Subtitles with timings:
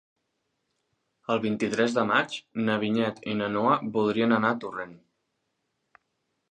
[1.33, 4.99] El vint-i-tres de maig na Vinyet i na Noa voldrien anar a Torrent.